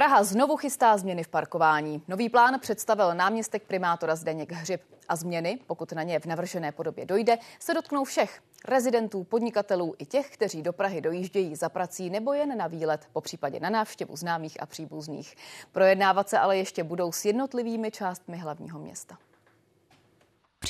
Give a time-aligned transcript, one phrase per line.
[0.00, 2.02] Praha znovu chystá změny v parkování.
[2.08, 4.80] Nový plán představil náměstek primátora Zdeněk Hřib.
[5.08, 8.40] A změny, pokud na ně v navržené podobě dojde, se dotknou všech.
[8.64, 13.20] Rezidentů, podnikatelů i těch, kteří do Prahy dojíždějí za prací nebo jen na výlet, po
[13.20, 15.34] případě na návštěvu známých a příbuzných.
[15.72, 19.18] Projednávat se ale ještě budou s jednotlivými částmi hlavního města.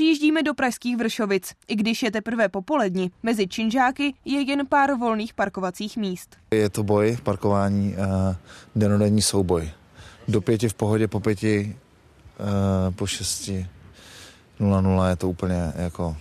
[0.00, 1.54] Přijíždíme do pražských Vršovic.
[1.68, 6.36] I když je teprve popolední, mezi činžáky je jen pár volných parkovacích míst.
[6.50, 8.36] Je to boj, parkování, uh,
[8.76, 9.70] denodenní souboj.
[10.28, 11.76] Do pěti v pohodě, po pěti,
[12.40, 13.66] uh, po šesti,
[14.60, 16.16] nula nula je to úplně jako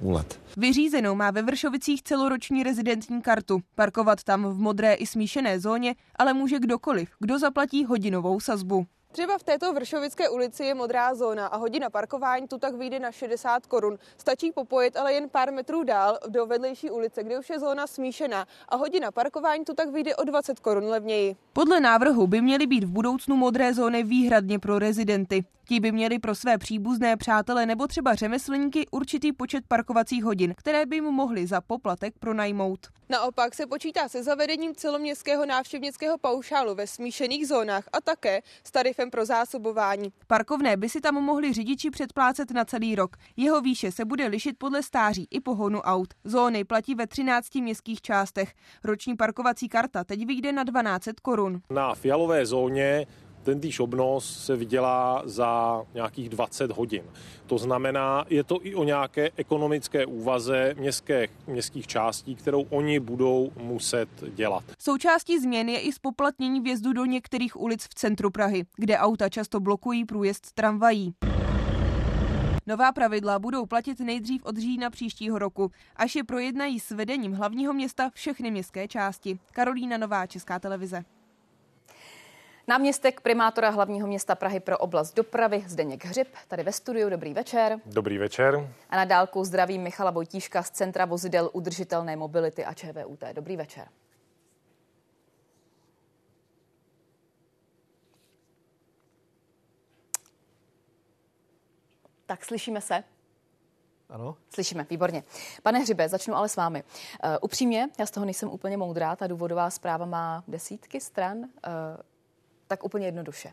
[0.00, 0.40] úlet.
[0.56, 3.60] Vyřízenou má ve Vršovicích celoroční rezidentní kartu.
[3.74, 8.86] Parkovat tam v modré i smíšené zóně ale může kdokoliv, kdo zaplatí hodinovou sazbu.
[9.14, 13.12] Třeba v této Vršovické ulici je modrá zóna a hodina parkování tu tak vyjde na
[13.12, 13.98] 60 korun.
[14.16, 18.46] Stačí popojit ale jen pár metrů dál do vedlejší ulice, kde už je zóna smíšená
[18.68, 21.36] a hodina parkování tu tak vyjde o 20 korun levněji.
[21.52, 25.44] Podle návrhu by měly být v budoucnu modré zóny výhradně pro rezidenty.
[25.68, 30.86] Ti by měli pro své příbuzné přátele nebo třeba řemeslníky určitý počet parkovacích hodin, které
[30.86, 32.80] by mu mohli za poplatek pronajmout.
[33.08, 39.03] Naopak se počítá se zavedením celoměstského návštěvnického paušálu ve smíšených zónách a také s tarifem
[39.10, 40.12] pro zásobování.
[40.26, 43.16] Parkovné by si tam mohli řidiči předplácet na celý rok.
[43.36, 46.14] Jeho výše se bude lišit podle stáří i pohonu aut.
[46.24, 48.52] Zóny platí ve 13 městských částech.
[48.84, 51.60] Roční parkovací karta teď vyjde na 12 korun.
[51.70, 53.06] Na fialové zóně
[53.44, 57.02] ten týž obnos se vydělá za nějakých 20 hodin.
[57.46, 63.50] To znamená, je to i o nějaké ekonomické úvaze městské, městských částí, kterou oni budou
[63.56, 64.64] muset dělat.
[64.78, 69.60] Součástí změn je i spoplatnění vjezdu do některých ulic v centru Prahy, kde auta často
[69.60, 71.14] blokují průjezd tramvají.
[72.66, 77.72] Nová pravidla budou platit nejdřív od října příštího roku, až je projednají s vedením hlavního
[77.72, 79.38] města všechny městské části.
[79.52, 81.04] Karolína Nová, Česká televize.
[82.66, 87.10] Náměstek primátora hlavního města Prahy pro oblast dopravy Zdeněk Hřib, tady ve studiu.
[87.10, 87.80] Dobrý večer.
[87.86, 88.70] Dobrý večer.
[88.90, 93.24] A na dálku zdravím Michala Vojtíška z Centra vozidel udržitelné mobility a ČVUT.
[93.32, 93.88] Dobrý večer.
[102.26, 103.04] Tak slyšíme se?
[104.08, 104.36] Ano.
[104.54, 105.22] Slyšíme, výborně.
[105.62, 106.82] Pane Hřibe, začnu ale s vámi.
[106.82, 111.38] Uh, upřímně, já z toho nejsem úplně moudrá, ta důvodová zpráva má desítky stran.
[111.38, 111.46] Uh,
[112.76, 113.52] tak úplně jednoduše.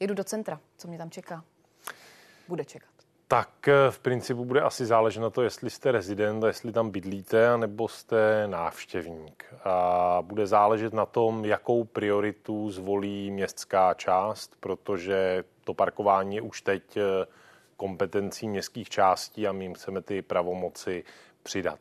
[0.00, 1.44] Jedu do centra, co mě tam čeká?
[2.48, 2.90] Bude čekat.
[3.28, 7.56] Tak eh, v principu bude asi záležet na to, jestli jste rezident jestli tam bydlíte,
[7.56, 9.44] nebo jste návštěvník.
[9.64, 16.62] A bude záležet na tom, jakou prioritu zvolí městská část, protože to parkování je už
[16.62, 17.26] teď eh,
[17.76, 21.04] kompetencí městských částí a my jim chceme ty pravomoci
[21.42, 21.78] přidat.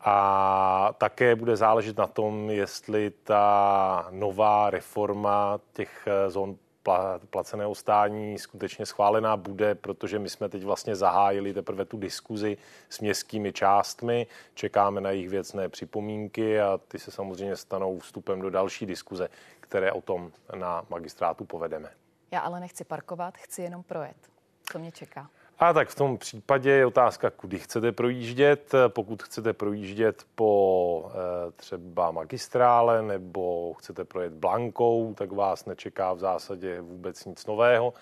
[0.00, 6.56] A také bude záležet na tom, jestli ta nová reforma těch eh, zón
[7.30, 12.56] placeného stání skutečně schválená bude, protože my jsme teď vlastně zahájili teprve tu diskuzi
[12.88, 18.50] s městskými částmi, čekáme na jejich věcné připomínky a ty se samozřejmě stanou vstupem do
[18.50, 19.28] další diskuze,
[19.60, 21.90] které o tom na magistrátu povedeme.
[22.30, 24.16] Já ale nechci parkovat, chci jenom projet.
[24.72, 25.30] Co mě čeká?
[25.60, 28.72] A tak v tom případě je otázka, kudy chcete projíždět.
[28.88, 36.18] Pokud chcete projíždět po eh, třeba magistrále nebo chcete projet Blankou, tak vás nečeká v
[36.18, 37.94] zásadě vůbec nic nového.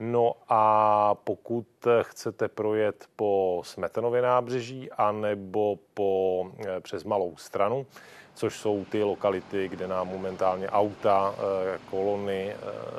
[0.00, 1.66] No a pokud
[2.02, 7.86] chcete projet po Smetanově nábřeží anebo po, eh, přes Malou stranu,
[8.34, 12.56] což jsou ty lokality, kde nám momentálně auta, eh, kolony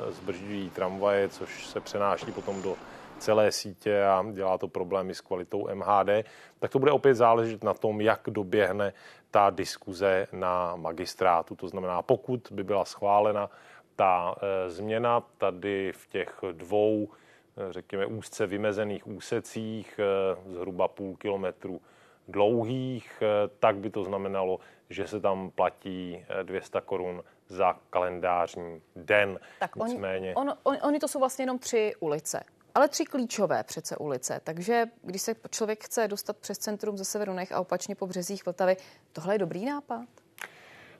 [0.08, 2.76] zbržďují tramvaje, což se přenáší potom do
[3.24, 6.26] celé sítě a dělá to problémy s kvalitou MHD,
[6.58, 8.92] tak to bude opět záležet na tom, jak doběhne
[9.30, 11.56] ta diskuze na magistrátu.
[11.56, 13.50] To znamená, pokud by byla schválena
[13.96, 20.04] ta e, změna tady v těch dvou, e, řekněme, úzce vymezených úsecích, e,
[20.52, 21.80] zhruba půl kilometru
[22.28, 23.22] dlouhých,
[23.58, 24.58] tak by to znamenalo,
[24.90, 29.38] že se tam platí 200 korun za kalendářní den.
[29.60, 30.34] Tak Nicméně...
[30.34, 32.44] on, on, oni to jsou vlastně jenom tři ulice
[32.74, 34.40] ale tři klíčové přece ulice.
[34.44, 38.46] Takže když se člověk chce dostat přes centrum ze severu Nech a opačně po březích
[38.46, 38.76] Vltavy,
[39.12, 40.04] tohle je dobrý nápad?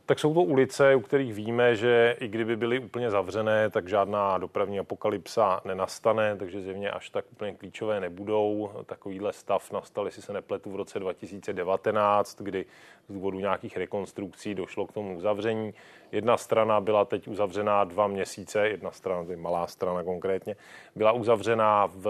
[0.07, 4.39] Tak jsou to ulice, u kterých víme, že i kdyby byly úplně zavřené, tak žádná
[4.39, 8.71] dopravní apokalypsa nenastane, takže zjevně až tak úplně klíčové nebudou.
[8.87, 12.67] Takovýhle stav nastal, jestli se nepletu, v roce 2019, kdy
[13.09, 15.75] z důvodu nějakých rekonstrukcí došlo k tomu uzavření.
[16.13, 20.57] Jedna strana byla teď uzavřená dva měsíce, jedna strana, tedy malá strana konkrétně,
[20.97, 22.09] byla uzavřená v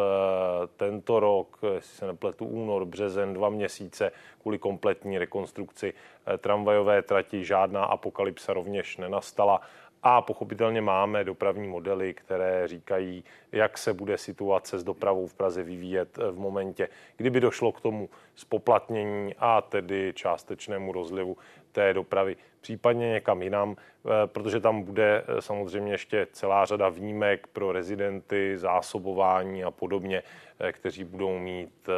[0.76, 4.12] tento rok, jestli se nepletu, únor, březen, dva měsíce
[4.42, 5.94] kvůli kompletní rekonstrukci
[6.38, 7.44] tramvajové trati.
[7.44, 9.60] Žádná apokalypsa rovněž nenastala
[10.06, 15.62] A pochopitelně máme dopravní modely, které říkají, jak se bude situace s dopravou v Praze
[15.62, 21.36] vyvíjet v momentě, kdyby došlo k tomu spoplatnění a tedy částečnému rozlivu
[21.72, 27.46] té dopravy, případně někam jinam, eh, protože tam bude eh, samozřejmě ještě celá řada výjimek
[27.46, 30.22] pro rezidenty, zásobování a podobně,
[30.58, 31.88] eh, kteří budou mít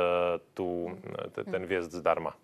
[0.54, 0.98] tu,
[1.50, 2.36] ten vjezd zdarma.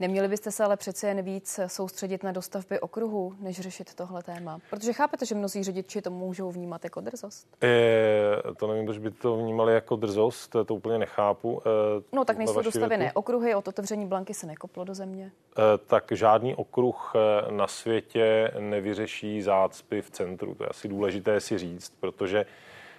[0.00, 4.58] Neměli byste se ale přece jen víc soustředit na dostavby okruhu, než řešit tohle téma?
[4.70, 7.48] Protože chápete, že mnozí řidiči to můžou vnímat jako drzost.
[7.62, 11.62] E, to nevím, proč by to vnímali jako drzost, to úplně nechápu.
[11.66, 15.32] E, no tak nejsou dostavené okruhy, od otevření blanky se nekoplo do země.
[15.58, 17.12] E, tak žádný okruh
[17.50, 20.54] na světě nevyřeší zácpy v centru.
[20.54, 22.46] To je asi důležité si říct, protože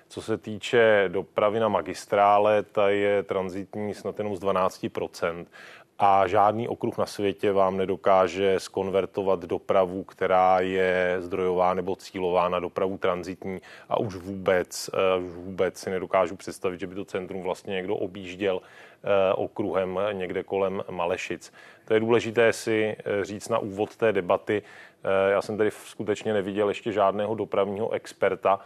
[0.10, 4.86] co se týče dopravy na magistrále, ta je transitní snad jenom z 12
[6.00, 12.60] a žádný okruh na světě vám nedokáže skonvertovat dopravu, která je zdrojová nebo cílová na
[12.60, 17.42] dopravu transitní a už vůbec, eh, už vůbec si nedokážu představit, že by to centrum
[17.42, 18.62] vlastně někdo objížděl
[19.04, 21.54] eh, okruhem někde kolem Malešic.
[21.86, 24.64] To je důležité si eh, říct na úvod té debaty.
[25.30, 28.60] Já jsem tady skutečně neviděl ještě žádného dopravního experta,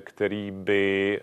[0.00, 1.20] který by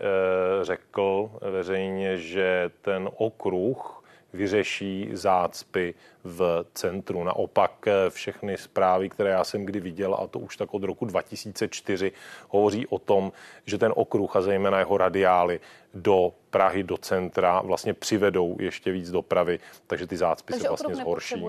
[0.62, 3.99] řekl veřejně, že ten okruh
[4.34, 5.94] vyřeší zácpy
[6.24, 7.24] v centru.
[7.24, 11.06] Naopak eh, všechny zprávy, které já jsem kdy viděl, a to už tak od roku
[11.06, 12.12] 2004,
[12.50, 13.32] hovoří o tom,
[13.66, 15.60] že ten okruh a zejména jeho radiály
[15.94, 20.96] do Prahy, do centra vlastně přivedou ještě víc dopravy, takže ty zácpy takže se vlastně
[20.96, 21.46] zhorší.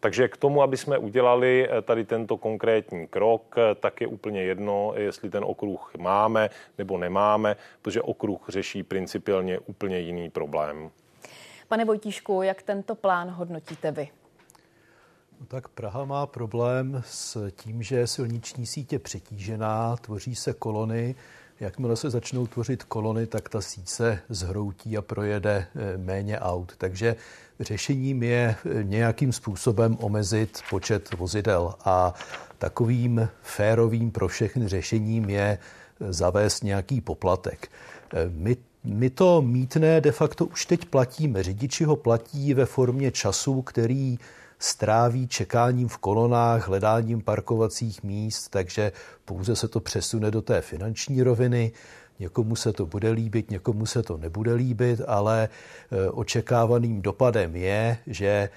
[0.00, 4.42] Takže k tomu, aby jsme udělali eh, tady tento konkrétní krok, eh, tak je úplně
[4.42, 10.90] jedno, jestli ten okruh máme nebo nemáme, protože okruh řeší principiálně úplně jiný problém.
[11.70, 14.08] Pane Vojtíšku, jak tento plán hodnotíte vy?
[15.40, 21.14] No tak Praha má problém s tím, že silniční sítě přetížená, tvoří se kolony.
[21.60, 26.76] Jakmile se začnou tvořit kolony, tak ta síť se zhroutí a projede eh, méně aut.
[26.76, 27.16] Takže
[27.60, 32.14] řešením je eh, nějakým způsobem omezit počet vozidel a
[32.58, 35.58] takovým férovým pro všechny řešením je
[36.00, 37.70] eh, zavést nějaký poplatek.
[38.28, 41.42] My my to mítné de facto už teď platíme.
[41.42, 44.18] Řidiči ho platí ve formě času, který
[44.58, 48.92] stráví čekáním v kolonách, hledáním parkovacích míst, takže
[49.24, 51.72] pouze se to přesune do té finanční roviny.
[52.18, 55.48] Někomu se to bude líbit, někomu se to nebude líbit, ale
[55.92, 58.50] e, očekávaným dopadem je, že e,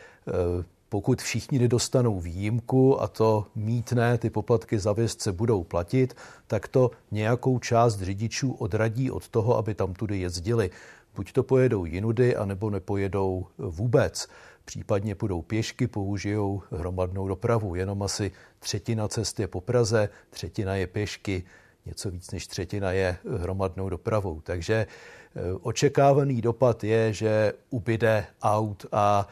[0.94, 6.14] pokud všichni nedostanou výjimku a to mítné, ty poplatky za vězce budou platit,
[6.48, 10.70] tak to nějakou část řidičů odradí od toho, aby tam tudy jezdili.
[11.16, 14.28] Buď to pojedou jinudy, anebo nepojedou vůbec.
[14.66, 17.76] Případně půjdou pěšky, použijou hromadnou dopravu.
[17.76, 21.44] Jenom asi třetina cest je po Praze, třetina je pěšky,
[21.86, 24.42] něco víc než třetina je hromadnou dopravou.
[24.42, 29.28] Takže eh, očekávaný dopad je, že ubyde aut a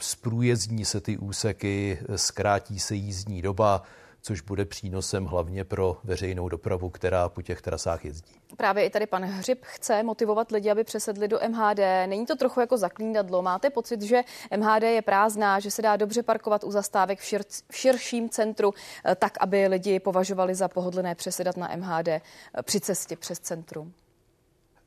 [0.00, 3.82] zprůjezdní se ty úseky, zkrátí se jízdní doba,
[4.26, 8.34] což bude přínosem hlavně pro veřejnou dopravu, která po těch trasách jezdí.
[8.56, 11.78] Právě i tady pan Hřib chce motivovat lidi, aby přesedli do MHD.
[12.06, 13.42] Není to trochu jako zaklíndadlo?
[13.42, 14.22] Máte pocit, že
[14.56, 18.74] MHD je prázdná, že se dá dobře parkovat u zastávek v, šir, v širším centru,
[19.04, 22.22] eh, tak aby lidi považovali za pohodlné přesedat na MHD eh,
[22.62, 23.92] při cestě přes centrum?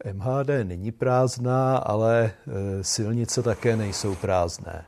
[0.06, 4.86] MHD není prázdná, ale e, silnice také nejsou prázdné.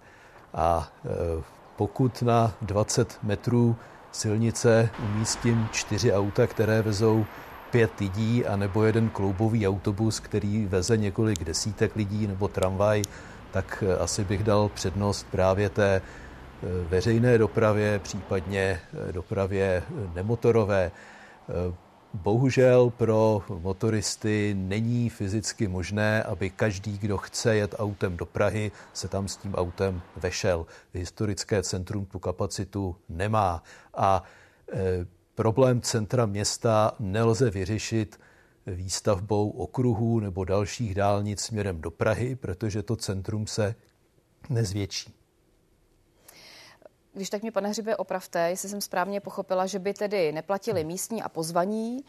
[0.53, 1.43] A e,
[1.75, 3.75] pokud na 20 metrů
[4.11, 7.25] silnice umístím čtyři auta, které vezou
[7.71, 13.01] pět lidí, anebo jeden kloubový autobus, který veze několik desítek lidí, nebo tramvaj,
[13.51, 16.01] tak e, asi bych dal přednost právě té
[16.89, 18.79] veřejné dopravě, případně
[19.11, 20.91] dopravě nemotorové.
[22.13, 29.07] Bohužel pro motoristy není fyzicky možné, aby každý, kdo chce jet autem do Prahy, se
[29.07, 30.65] tam s tím autem vešel.
[30.93, 33.63] Historické centrum tu kapacitu nemá
[33.93, 34.23] a
[34.73, 38.19] e, problém centra města nelze vyřešit
[38.67, 43.75] výstavbou okruhů nebo dalších dálnic směrem do Prahy, protože to centrum se
[44.49, 45.20] nezvětší.
[47.13, 51.23] Když tak mě, pane Hřibe, opravte, jestli jsem správně pochopila, že by tedy neplatili místní
[51.23, 52.03] a pozvaní,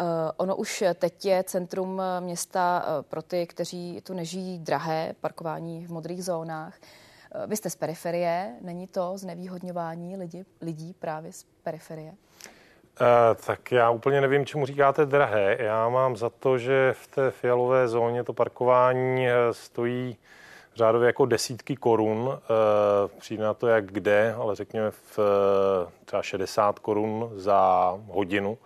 [0.00, 5.86] Uh, ono už teď je centrum města uh, pro ty, kteří tu nežijí drahé, parkování
[5.86, 6.78] v modrých zónách.
[7.34, 12.10] Uh, vy jste z periferie, není to znevýhodňování lidí, lidí právě z periferie?
[12.10, 13.06] Uh,
[13.46, 15.56] tak já úplně nevím, čemu říkáte drahé.
[15.60, 20.16] Já mám za to, že v té fialové zóně to parkování stojí
[20.80, 22.38] řádově jako desítky korun.
[23.18, 25.18] Přijde na to, jak kde, ale řekněme v
[26.04, 28.58] třeba 60 korun za hodinu.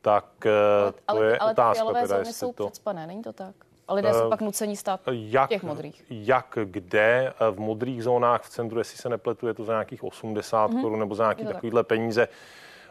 [0.00, 1.84] Tak ale, to ale, je ale otázka.
[1.84, 2.66] Ale teda, zóny jsou to...
[2.66, 3.54] předspané, není to tak?
[3.88, 6.04] A lidé jsou pak nuceni stát jak, v těch modrých.
[6.10, 7.32] Jak kde?
[7.50, 10.80] V modrých zónách v centru, jestli se nepletu, je to za nějakých 80 mm-hmm.
[10.80, 11.88] korun nebo za nějaký takovýhle tak.
[11.88, 12.28] peníze.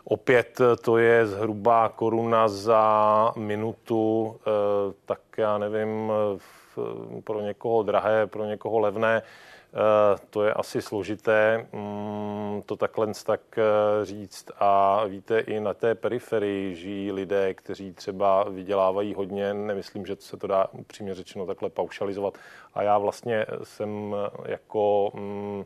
[0.03, 4.35] Opět to je zhruba koruna za minutu,
[5.05, 6.11] tak já nevím,
[7.23, 9.21] pro někoho drahé, pro někoho levné.
[10.29, 13.41] To je asi složité mm, to takhle tak
[14.03, 14.51] říct.
[14.59, 19.53] A víte, i na té periferii žijí lidé, kteří třeba vydělávají hodně.
[19.53, 22.37] Nemyslím, že se to dá upřímně řečeno takhle paušalizovat.
[22.73, 25.63] A já vlastně jsem jako mm,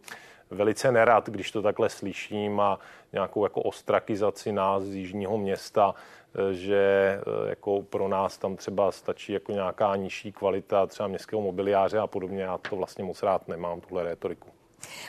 [0.51, 2.79] velice nerad, když to takhle slyším a
[3.13, 5.95] nějakou jako ostrakizaci nás z jižního města,
[6.35, 6.77] eh, že
[7.19, 12.07] eh, jako pro nás tam třeba stačí jako nějaká nižší kvalita třeba městského mobiliáře a
[12.07, 12.43] podobně.
[12.43, 14.49] Já to vlastně moc rád nemám, tuhle retoriku.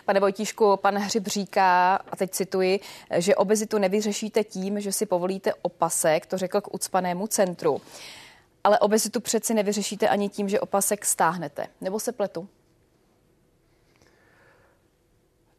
[0.04, 2.80] Pane Vojtíšku, pan Hřib říká, a teď cituji,
[3.16, 7.80] že obezitu nevyřešíte tím, že si povolíte opasek, to řekl k ucpanému centru.
[8.64, 11.66] Ale obezitu přeci nevyřešíte ani tím, že opasek stáhnete.
[11.80, 12.48] Nebo se pletu?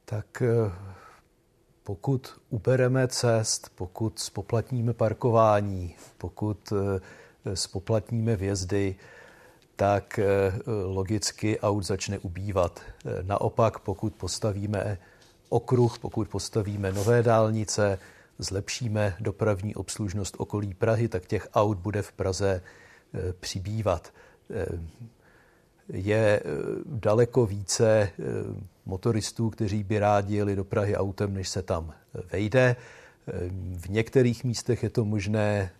[0.05, 0.71] Tak eh,
[1.83, 8.95] pokud ubereme cest, pokud spoplatníme parkování, pokud eh, spoplatníme vjezdy,
[9.75, 10.25] tak eh,
[10.85, 12.81] logicky aut začne ubývat.
[13.21, 14.97] Naopak, pokud postavíme
[15.49, 17.99] okruh, pokud postavíme nové dálnice,
[18.39, 22.61] zlepšíme dopravní obslužnost okolí Prahy, tak těch aut bude v Praze
[23.39, 24.13] přibývat.
[25.89, 26.41] Je
[26.85, 28.09] daleko více
[28.85, 31.93] motoristů, kteří by rádi jeli do Prahy autem, než se tam
[32.31, 32.75] vejde.
[33.75, 35.71] V některých místech je to možné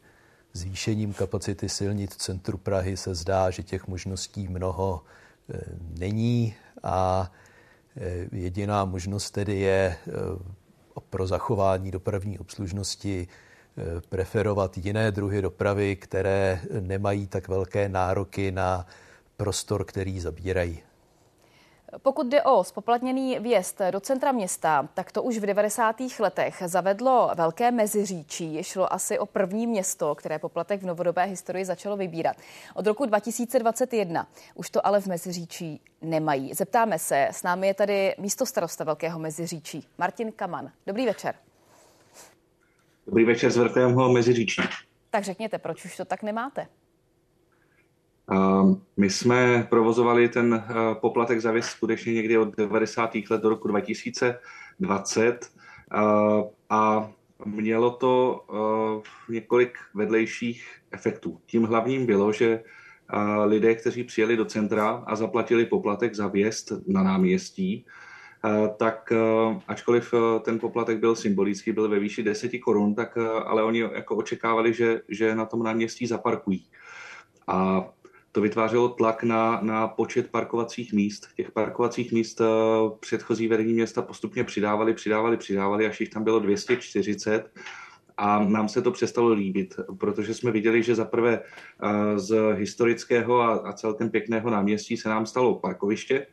[0.56, 5.02] zvýšením kapacity silnic v centru Prahy se zdá, že těch možností mnoho
[5.50, 5.60] eh,
[6.00, 7.32] není a
[7.98, 10.12] eh, jediná možnost tedy je eh,
[11.10, 13.28] pro zachování dopravní obslužnosti
[14.10, 18.88] preferovat jiné druhy dopravy, které nemají tak velké nároky na
[19.38, 20.84] prostor, který zabírají.
[22.02, 25.96] Pokud jde o spoplatněný vjezd do centra města, tak to už v 90.
[26.20, 28.64] letech zavedlo velké meziříčí.
[28.64, 32.38] Šlo asi o první město, které poplatek v novodobé historii začalo vybírat.
[32.74, 36.54] Od roku 2021 už to ale v meziříčí nemají.
[36.54, 40.72] Zeptáme se, s námi je tady místo starosta Velkého meziříčí, Martin Kaman.
[40.88, 41.36] Dobrý večer.
[43.06, 44.62] Dobrý večer z Velkého meziříčí.
[45.10, 46.68] Tak řekněte, proč už to tak nemáte?
[48.98, 53.16] My jsme provozovali ten eh, poplatek za věc skutečně někdy od 90.
[53.30, 55.52] let do roku 2020
[55.92, 55.98] eh,
[56.70, 57.12] a
[57.46, 61.40] mělo to eh, několik vedlejších efektů.
[61.46, 62.64] Tím hlavním bylo, že
[63.46, 67.86] lidé, kteří přijeli do centra a zaplatili poplatek za vjezd na náměstí,
[68.78, 69.14] tak
[69.68, 74.74] ačkoliv ten poplatek byl symbolický, byl ve výši 10 korun, tak ale oni jako očekávali,
[74.74, 76.68] že, že na tom náměstí zaparkují.
[77.48, 77.90] A
[78.36, 81.28] to vytvářelo tlak na, na počet parkovacích míst.
[81.36, 82.46] Těch parkovacích míst eh,
[83.00, 87.52] předchozí vedení města postupně přidávali, přidávali, přidávali, až jich tam bylo 240
[88.18, 93.42] a nám se to přestalo líbit, protože jsme viděli, že za prvé eh, z historického
[93.42, 96.28] a, a celkem pěkného náměstí se nám stalo parkoviště,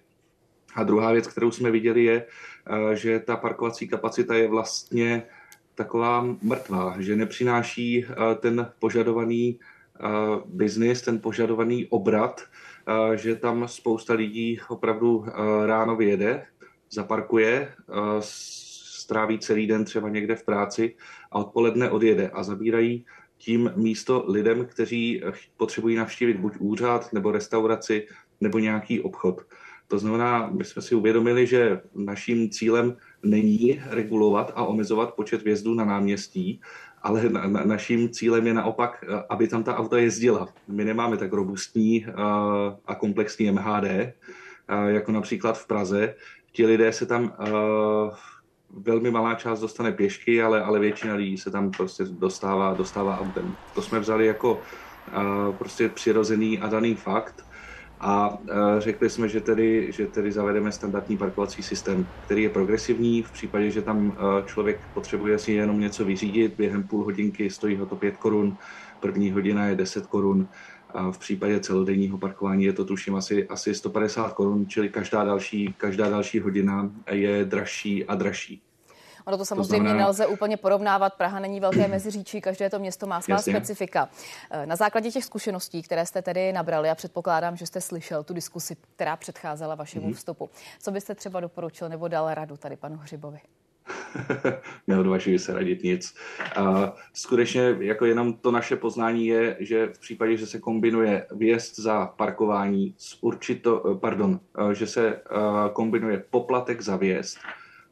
[0.75, 2.27] a druhá věc, kterou jsme viděli, je,
[2.67, 5.23] eh, že ta parkovací kapacita je vlastně
[5.75, 8.07] taková mrtvá, že nepřináší
[8.41, 9.59] ten požadovaný
[10.47, 12.41] biznis, ten požadovaný obrat,
[13.15, 15.27] že tam spousta lidí opravdu
[15.67, 16.47] ráno vyjede,
[16.91, 17.73] zaparkuje,
[18.21, 20.97] stráví celý den třeba někde v práci
[21.33, 23.07] a odpoledne odjede a zabírají
[23.39, 25.23] tím místo lidem, kteří
[25.57, 28.07] potřebují navštívit buď úřad, nebo restauraci,
[28.41, 29.41] nebo nějaký obchod.
[29.89, 35.75] To znamená, my jsme si uvědomili, že naším cílem není regulovat a omezovat počet vjezdů
[35.75, 36.61] na náměstí,
[37.03, 40.49] ale na, na, naším cílem je naopak, eh, aby tam ta auta jezdila.
[40.69, 42.15] My nemáme tak robustní uh,
[42.87, 46.15] a komplexní MHD, uh, jako například v Praze.
[46.53, 47.33] Ti lidé se tam
[48.71, 53.57] velmi malá část dostane pěšky, ale, ale většina lidí se tam prostě dostává, dostává autem.
[53.75, 57.45] To jsme vzali jako uh, prostě přirozený a daný fakt
[58.03, 63.23] a e, řekli jsme, že tedy, že tedy zavedeme standardní parkovací systém, který je progresivní.
[63.23, 67.77] V případě, že tam e, člověk potřebuje si jenom něco vyřídit, během půl hodinky stojí
[67.77, 68.57] ho to 5 korun,
[69.01, 70.49] první hodina je 10 korun.
[70.89, 75.75] A v případě celodenního parkování je to tuším asi, asi 150 korun, čili každá další,
[75.77, 78.63] každá další hodina je dražší a dražší.
[79.25, 79.95] Ono to samozřejmě to znamená...
[79.95, 81.15] nelze úplně porovnávat.
[81.15, 83.53] Praha není velké meziříčí, každé to město má svá Jasně.
[83.53, 84.09] specifika.
[84.51, 88.35] Eh, na základě těch zkušeností, které jste tedy nabrali, já předpokládám, že jste slyšel tu
[88.35, 90.15] diskusi, která předcházela vašemu mm-hmm.
[90.15, 90.51] vstupu.
[90.81, 93.39] Co byste třeba doporučil nebo dal radu tady panu Hřibovi?
[94.87, 96.15] neodvažuji se radit nic.
[96.57, 101.79] A skutečně jako jenom to naše poznání je, že v případě, že se kombinuje vjezd
[101.79, 104.41] za parkování s určito, pardon,
[104.73, 105.21] že se
[105.73, 107.39] kombinuje poplatek za vjezd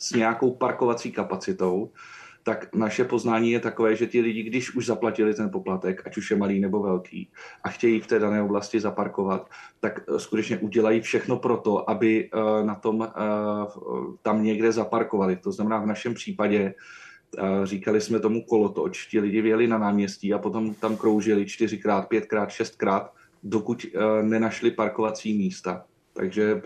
[0.01, 1.91] s nějakou parkovací kapacitou,
[2.43, 6.31] tak naše poznání je takové, že ti lidi, když už zaplatili ten poplatek, ať už
[6.31, 7.29] je malý nebo velký,
[7.65, 12.31] a chtějí v té dané oblasti zaparkovat, tak eh, skutečně udělají všechno pro to, aby
[12.33, 13.13] eh, na tom eh,
[14.23, 15.37] tam někde zaparkovali.
[15.37, 16.75] To znamená v našem případě
[17.65, 22.51] říkali jsme tomu kolotoč, ti lidi vyjeli na náměstí a potom tam kroužili čtyřikrát, pětkrát,
[22.51, 23.87] šestkrát, dokud
[24.23, 25.85] nenašli parkovací místa.
[26.13, 26.63] Takže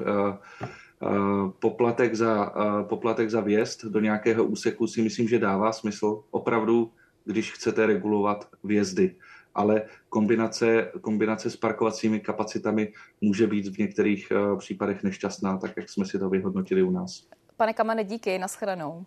[1.59, 6.93] poplatek za, eh, poplatek za vjezd do nějakého úseku si myslím, že dává smysl opravdu,
[7.25, 9.17] když chcete regulovat vjezdy.
[9.55, 15.91] Ale kombinace, kombinace s parkovacími kapacitami může být v některých eh, případech nešťastná, tak jak
[15.91, 17.27] jsme si to vyhodnotili u nás.
[17.57, 19.05] Pane Kamane, díky, nashledanou.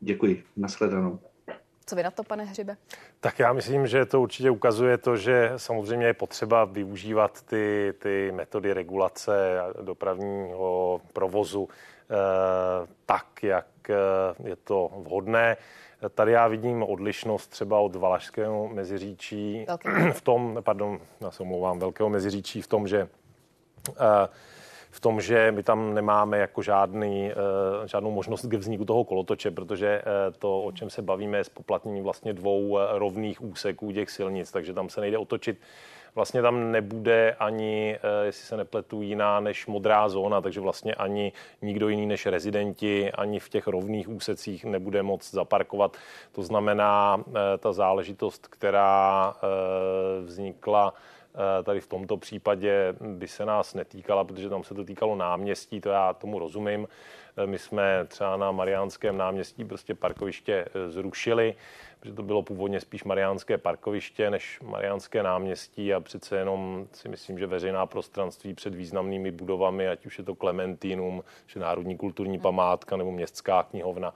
[0.00, 1.18] Děkuji, nashledanou.
[1.90, 2.76] Co vy na to, pane Hřibe?
[3.20, 8.32] Tak já myslím, že to určitě ukazuje to, že samozřejmě je potřeba využívat ty, ty
[8.32, 13.94] metody regulace dopravního provozu eh, tak, jak eh,
[14.48, 15.56] je to vhodné.
[16.14, 19.66] Tady já vidím odlišnost třeba od Valašského meziříčí
[20.12, 23.08] v tom, pardon, já se omlouvám, Velkého meziříčí v tom, že
[23.90, 24.28] eh,
[24.90, 29.50] v tom, že my tam nemáme jako žádný, eh, žádnou možnost k vzniku toho kolotoče,
[29.50, 30.04] protože eh,
[30.38, 34.72] to, o čem se bavíme, je spoplatnění vlastně dvou eh, rovných úseků těch silnic, takže
[34.72, 35.58] tam se nejde otočit
[36.14, 41.32] vlastně tam nebude ani, jestli se nepletu, jiná než modrá zóna, takže vlastně ani
[41.62, 45.96] nikdo jiný než rezidenti, ani v těch rovných úsecích nebude moc zaparkovat.
[46.32, 47.24] To znamená,
[47.58, 49.34] ta záležitost, která
[50.24, 50.94] vznikla
[51.62, 55.88] tady v tomto případě by se nás netýkala, protože tam se to týkalo náměstí, to
[55.88, 56.88] já tomu rozumím.
[57.36, 61.54] Eh, my jsme třeba na Mariánském náměstí prostě parkoviště eh, zrušili,
[62.00, 67.38] protože to bylo původně spíš Mariánské parkoviště než Mariánské náměstí a přece jenom si myslím,
[67.38, 72.96] že veřejná prostranství před významnými budovami, ať už je to Klementínum, že Národní kulturní památka
[72.96, 74.14] nebo Městská knihovna,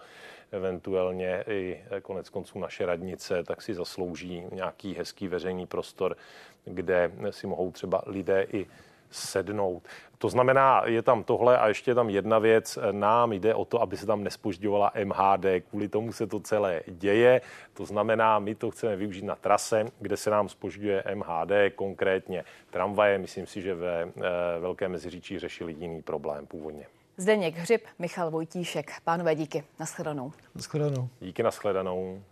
[0.55, 6.17] eventuálně i konec konců naše radnice, tak si zaslouží nějaký hezký veřejný prostor,
[6.65, 8.67] kde si mohou třeba lidé i
[9.11, 9.83] sednout.
[10.19, 12.79] To znamená, je tam tohle a ještě je tam jedna věc.
[12.93, 15.45] Nám jde o to, aby se tam nespožďovala MHD.
[15.71, 17.41] Kvůli tomu se to celé děje.
[17.75, 23.19] To znamená, my to chceme využít na trase, kde se nám spožďuje MHD, konkrétně tramvaje.
[23.19, 24.11] Myslím si, že ve eh,
[24.61, 26.87] Velké Meziříčí řešili jiný problém původně.
[27.17, 28.93] Zdeněk Hřib, Michal Vojtíšek.
[29.05, 29.65] Pánové, díky.
[29.81, 30.33] Naschledanou.
[30.55, 31.09] Naschledanou.
[31.21, 32.23] Díky, naschledanou.